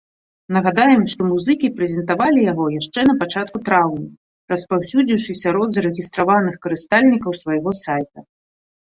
Нагадаем, 0.55 1.03
што 1.11 1.21
музыкі 1.33 1.67
прэзентавалі 1.81 2.47
яго 2.53 2.65
яшчэ 2.79 2.99
напачатку 3.11 3.57
траўня, 3.69 4.09
распаўсюдзіўшы 4.57 5.31
сярод 5.45 5.69
зарэгістраваных 5.81 6.55
карыстальнікаў 6.69 7.31
свайго 7.47 7.81
сайта. 7.87 8.31